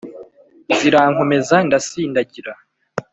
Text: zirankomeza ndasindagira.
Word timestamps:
zirankomeza 0.77 1.55
ndasindagira. 1.67 2.53